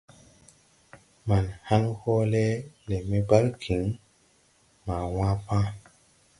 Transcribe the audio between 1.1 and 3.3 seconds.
Man hãn hoole le me